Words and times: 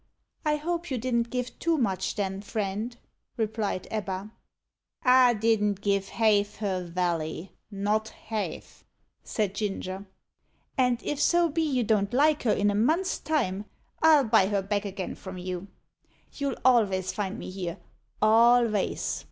"I 0.43 0.55
hope 0.55 0.89
you 0.89 0.97
didn't 0.97 1.29
give 1.29 1.59
too 1.59 1.77
much, 1.77 2.15
then, 2.15 2.41
friend," 2.41 2.97
replied 3.37 3.87
Ebba. 3.91 4.31
"I 5.03 5.35
didn't 5.35 5.79
give 5.81 6.05
hayf 6.07 6.55
her 6.55 6.91
wally 6.95 7.51
not 7.69 8.11
hayf," 8.29 8.83
said 9.23 9.53
Ginger; 9.53 10.07
"and 10.75 11.03
if 11.03 11.19
so 11.21 11.49
be 11.49 11.61
you 11.61 11.83
don't 11.83 12.13
like 12.15 12.41
her 12.41 12.51
in 12.51 12.71
a 12.71 12.73
month's 12.73 13.19
time, 13.19 13.65
I'll 14.01 14.23
buy 14.23 14.47
her 14.47 14.63
back 14.63 14.85
again 14.85 15.13
from 15.13 15.37
you. 15.37 15.67
You'll 16.33 16.55
alvays 16.65 17.13
find 17.13 17.37
me 17.37 17.51
here 17.51 17.77
alvays. 18.23 19.19